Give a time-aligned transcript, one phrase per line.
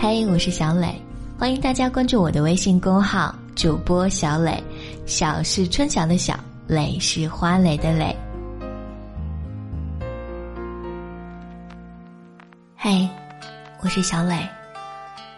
[0.00, 0.94] 嘿，我是小磊，
[1.36, 4.62] 欢迎大家关注我的微信公号主播小磊。
[5.06, 8.16] 小是春晓的小，磊是花蕾的蕾。
[12.76, 13.08] 嘿，
[13.82, 14.48] 我是小磊，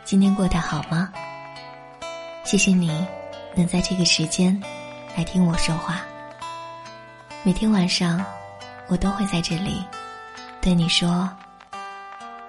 [0.04, 1.10] 今天过得好吗？
[2.44, 3.06] 谢谢你
[3.56, 4.62] 能在这个时间
[5.16, 6.02] 来听我说话。
[7.42, 8.22] 每天晚上，
[8.88, 9.82] 我都会在这里
[10.60, 11.08] 对你说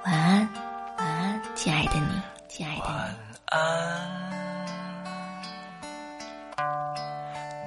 [0.04, 0.48] 晚安。
[1.64, 2.88] 亲爱的你，亲爱的你。
[2.88, 3.16] 晚
[3.46, 3.56] 安，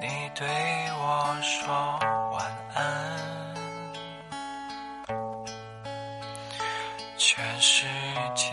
[0.01, 0.45] 你对
[0.99, 1.73] 我说
[2.33, 2.45] 晚
[2.75, 2.83] 安。
[7.17, 7.87] 全世
[8.35, 8.51] 界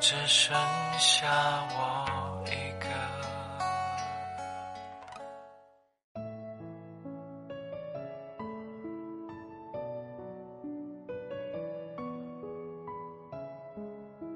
[0.00, 0.52] 只剩
[0.98, 1.28] 下
[1.70, 2.09] 我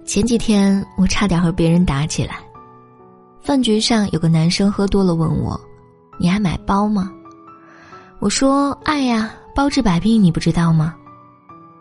[0.04, 2.38] 前几天我差点和别人打起来，
[3.40, 5.58] 饭局上有个男生喝多了问我
[6.20, 7.10] ：“你还买包吗？”
[8.20, 10.94] 我说：“爱呀，包治百病，你不知道吗？”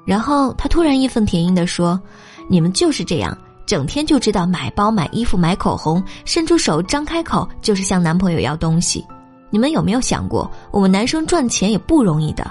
[0.05, 1.99] 然后他突然义愤填膺的说
[2.47, 9.05] ：“你们就是这样，整天就知道买包、买衣服、买口红，伸出手张开口就是向男朋友要东西。
[9.49, 12.49] 你们有没有想过，我们男生赚钱也不容易的？”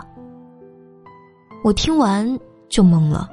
[1.64, 3.28] 我听完就懵了。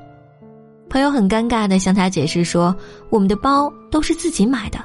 [0.89, 2.75] 朋友很尴尬的向他解释说
[3.11, 4.79] ：“我们的包都是自己买的。”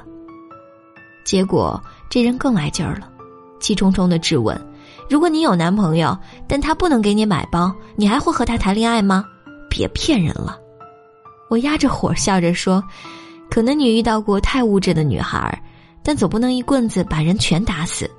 [1.25, 3.09] 结果这人更来劲儿了，
[3.59, 4.55] 气冲冲的质问
[5.09, 6.15] ：“如果你有男朋友，
[6.47, 9.25] 但他不能给你买包，你还会和他谈恋爱吗？
[9.67, 10.57] 别骗人了！”
[11.49, 12.83] 我压着火笑着说
[13.49, 15.59] ：“可能你遇到过太物质的女孩，
[16.03, 18.09] 但总不能一棍子把人全打死。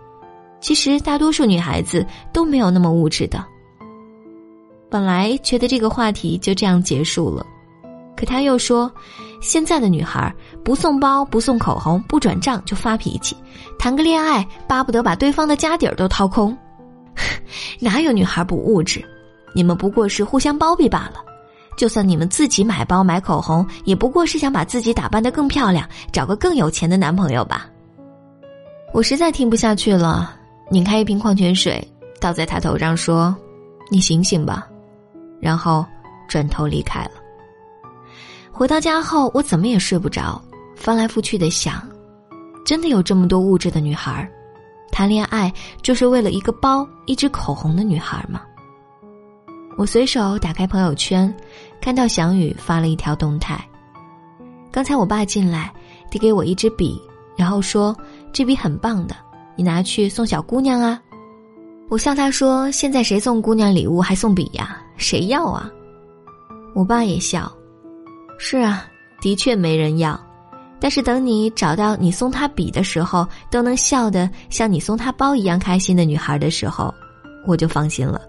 [0.60, 3.44] 其实大多数女孩子都没有那么物质的。”
[4.90, 7.46] 本来觉得这个话题就这样结束了。
[8.16, 8.90] 可他又说，
[9.40, 13.36] 现在的女孩不送包、不送口红、不转账就发脾气，
[13.78, 16.56] 谈个恋爱巴不得把对方的家底儿都掏空。
[17.78, 19.04] 哪有女孩不物质？
[19.54, 21.22] 你们不过是互相包庇罢了。
[21.76, 27.66] 就算你们自己买包买口红，也不过是想把自己打扮得更漂亮，找个更有钱的男朋友吧。
[28.94, 30.34] 我实在听不下去了，
[30.70, 31.86] 拧开一瓶矿泉水，
[32.18, 33.36] 倒在他头上说
[33.92, 34.66] ：“你醒醒吧。”
[35.38, 35.84] 然后
[36.28, 37.10] 转头离开了。
[38.56, 40.40] 回到家后，我怎么也睡不着，
[40.74, 41.86] 翻来覆去的想：
[42.64, 44.26] 真的有这么多物质的女孩，
[44.90, 45.52] 谈恋爱
[45.82, 48.40] 就是为了一个包、一支口红的女孩吗？
[49.76, 51.30] 我随手打开朋友圈，
[51.82, 53.62] 看到翔宇发了一条动态：
[54.72, 55.70] 刚才我爸进来，
[56.10, 56.98] 递给我一支笔，
[57.36, 57.94] 然后说
[58.32, 59.14] ：“这笔很棒的，
[59.54, 60.98] 你拿去送小姑娘啊。”
[61.90, 64.78] 我笑他说：“现在谁送姑娘礼物还送笔呀？
[64.96, 65.70] 谁要啊？”
[66.74, 67.52] 我爸也笑。
[68.38, 68.86] 是啊，
[69.20, 70.18] 的确没人要，
[70.78, 76.94] 但是等你找到你送他笔的时候，都能笑得像你送他包一样开心的女孩的时候，
[77.46, 78.20] 我就放心了。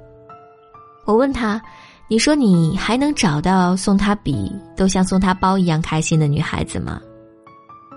[1.06, 1.62] 我问他
[2.09, 7.01] ：“你说你还能找到送他笔都像送他包一样开心的女孩子吗？”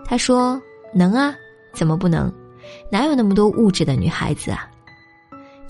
[0.06, 0.60] 他说
[0.94, 1.34] ：“能啊，
[1.72, 2.32] 怎么不能？
[2.90, 4.69] 哪有那么多物质的女孩子啊？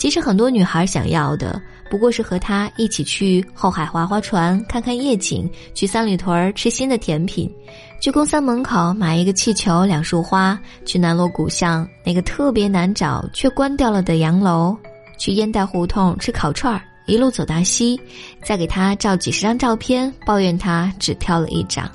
[0.00, 7.52] 其实很多女孩想要的。”不过是和他一起去后海划划船、看看夜景，去三里屯吃新的甜品，
[8.00, 10.56] 去公三门口买一个气球、两束花，
[10.86, 14.76] 去南锣鼓巷那个特别难找却关掉了的洋楼，
[15.18, 18.00] 去烟袋胡同吃烤串儿，一路走到西，
[18.44, 21.90] 再给他照几十张照片，抱怨他只挑了一张。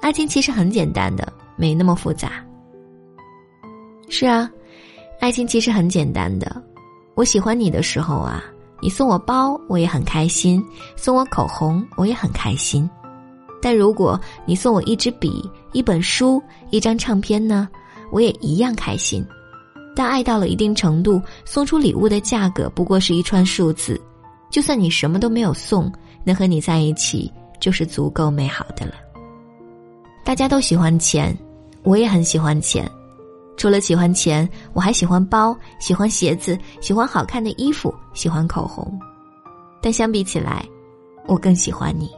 [0.00, 2.44] 爱情其实很简单的，没那么复杂。
[4.08, 4.50] 是啊，
[5.20, 6.60] 爱情其实很简单的。
[7.16, 8.44] 我喜欢你的时候啊。
[8.78, 10.60] 你送我包，我也很开心；
[10.96, 12.88] 送我口红，我也很开心。
[13.62, 16.40] 但如果你送我一支笔、一本书、
[16.70, 17.66] 一张唱片呢？
[18.12, 19.26] 我也一样开心。
[19.94, 23.98] 但爱到了一定程度，送出礼物的价格不过是一串数字。
[24.50, 25.90] 就算你什么都没有送，
[26.22, 28.92] 能和你在一起就是足够美好的了。
[30.22, 31.34] 大家都喜欢钱，
[31.82, 32.86] 我也很喜欢钱。
[33.56, 38.98] 除了喜欢钱，我还喜欢包，喜欢鞋子，喜欢好看的衣服，喜欢口红。
[39.80, 40.64] 但相比起来，
[41.26, 42.10] 我更喜欢你。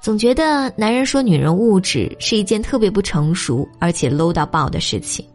[0.00, 5.26] 总觉得男人说女人物质是一件特别不成熟而且 low 到爆的事情。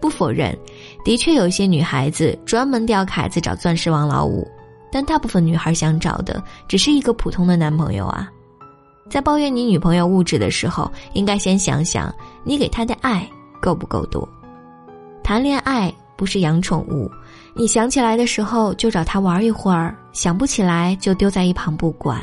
[0.00, 0.56] 不否认，
[1.04, 4.46] 的确有一些女孩子专门钓凯子找钻石王老五，
[4.90, 8.30] 但大部分女孩想找的只是一个普通的男朋友啊。
[9.10, 12.14] 在抱怨你女朋友物质的时候，应该先想想
[12.44, 13.28] 你给她的爱。
[13.62, 14.28] 够不够多？
[15.22, 17.08] 谈恋爱不是养宠物，
[17.54, 22.20] 你想起来的时候就找他玩一会儿，想不起来就丢在一旁不管，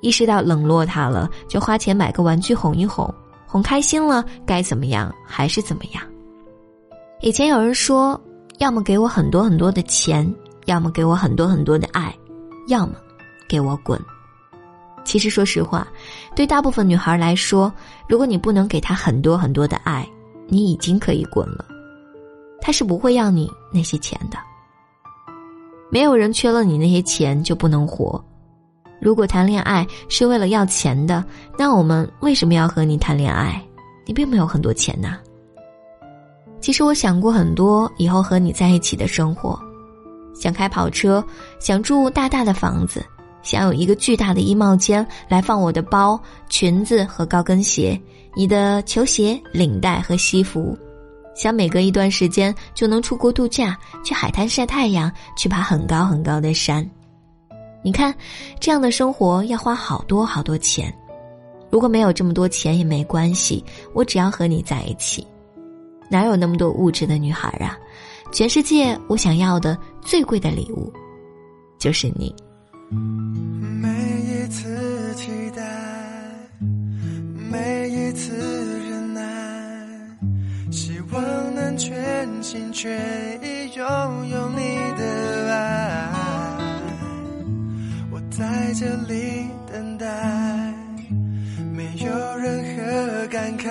[0.00, 3.12] 意识到冷落他了，就花钱买个玩具哄一哄，
[3.46, 6.02] 哄开心了，该怎么样还是怎么样。
[7.20, 8.18] 以前有人说，
[8.58, 12.14] 要么给我很多很多的钱，要么给我很多很多的爱，
[12.68, 12.94] 要么
[13.46, 14.00] 给我滚。
[15.04, 15.86] 其实说实话，
[16.34, 17.72] 对大部分女孩来说，
[18.08, 20.06] 如果你不能给她很多很多的爱，
[20.48, 21.64] 你已经可以滚了。
[22.60, 24.36] 他是不会要你那些钱的。
[25.90, 28.22] 没有人缺了你那些钱就不能活。
[29.00, 31.24] 如果谈恋爱是为了要钱的，
[31.56, 33.64] 那我们为什么要和你谈恋爱？
[34.04, 35.18] 你并没有很多钱呐。
[36.60, 39.56] 其实我想过很多以后和你在一起的生活，
[40.34, 41.24] 想开跑车，
[41.60, 43.04] 想住大大的房子，
[43.42, 47.98] 想有一个巨大的衣帽间来放我的包、裙子和高跟鞋，
[48.34, 50.76] 你的球鞋、领带和西服。
[51.34, 56.88] 想每隔一段时间就能出国度假，去海滩晒太阳，去爬很高很高的山。
[57.80, 58.12] 你看，
[58.58, 60.92] 这样的生活要花好多好多钱。
[61.70, 63.64] 如果没有这么多钱也没关系，
[63.94, 65.24] 我只要和你在一起。
[66.10, 67.78] 哪有那么多物质的女孩啊？
[68.32, 70.92] 全世界我想要的最贵的礼物，
[71.78, 72.34] 就是你。
[82.50, 82.90] 心全
[83.42, 83.84] 意拥
[84.30, 86.08] 有你的爱，
[88.10, 90.06] 我在这里等待，
[91.76, 92.08] 没有
[92.38, 93.68] 任何感慨。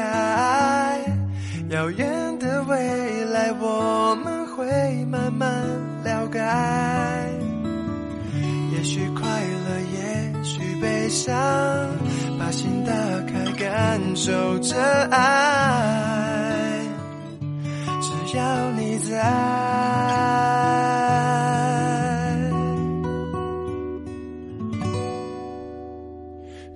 [1.71, 5.51] 遥远的未来，我们会慢慢
[6.03, 6.39] 了解。
[8.73, 11.35] 也许快乐，也许悲伤，
[12.37, 12.93] 把心打
[13.25, 14.79] 开，感受着
[15.09, 16.45] 爱。
[18.29, 18.43] 只要
[19.06, 19.22] 你在，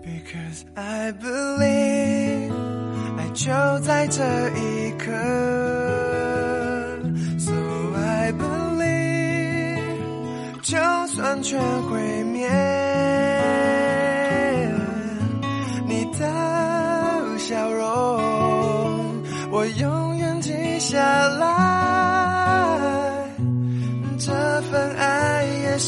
[0.05, 2.53] Because I believe，
[3.19, 5.11] 爱就在这一刻，
[7.39, 7.53] So
[7.97, 9.81] I believe，
[10.63, 10.79] 就
[11.09, 12.20] 算全毁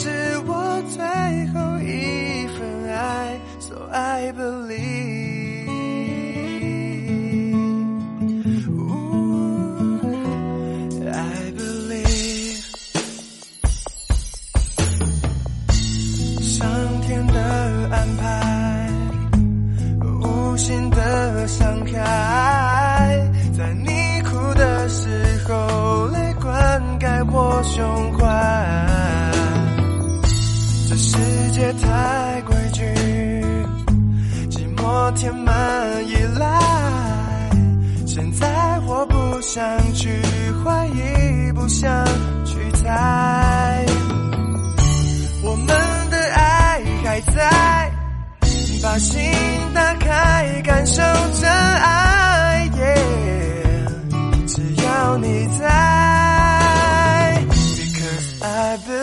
[0.04, 0.10] 是
[0.46, 0.52] 我
[0.90, 1.00] 最
[1.54, 2.60] 后一份
[2.94, 4.84] 爱，So I believe，I
[11.58, 12.60] believe，
[16.42, 16.68] 上
[17.04, 17.40] 天的
[17.90, 18.92] 安排，
[20.02, 25.08] 无心的伤害，在你哭的时
[25.48, 27.24] 候，泪灌溉。
[27.32, 28.23] 我胸怀，
[31.82, 32.84] 太规矩，
[34.50, 35.54] 寂寞填满
[36.08, 37.50] 依赖。
[38.06, 39.62] 现在我不想
[39.94, 40.22] 去
[40.64, 42.06] 怀疑，不想
[42.46, 43.86] 去猜，
[45.44, 45.68] 我们
[46.10, 47.92] 的爱还在，
[48.82, 49.22] 把心
[49.74, 51.02] 打开，感受
[51.40, 52.70] 真爱。
[54.46, 55.64] 只要你在。
[57.50, 59.03] Because I believe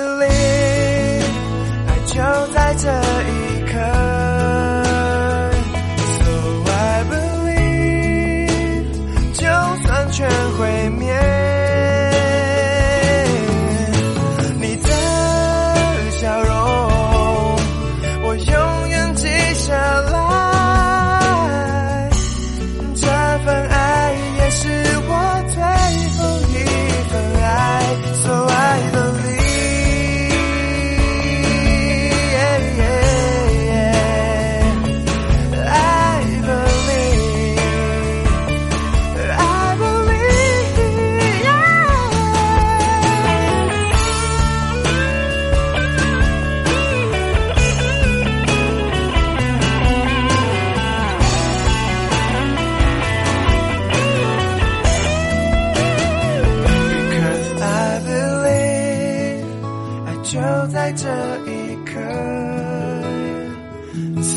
[60.30, 61.08] 就在这
[61.44, 61.98] 一刻。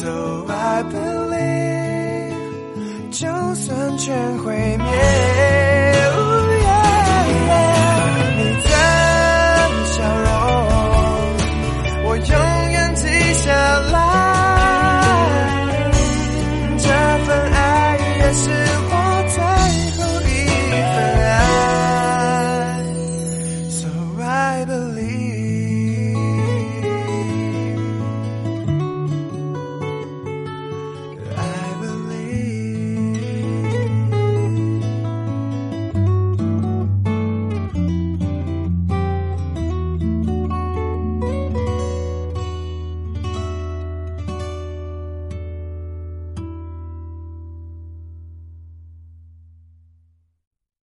[0.01, 2.33] 走爱的泪
[3.11, 4.85] 就算全毁灭。
[8.35, 8.69] 你的
[9.85, 10.29] 笑容
[12.05, 13.51] 我永远记下
[13.91, 14.12] 来。